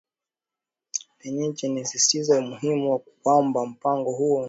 [1.17, 4.39] Pechenè alisisitiza umuhimu wa kwamba mpango huo unaweza kuwa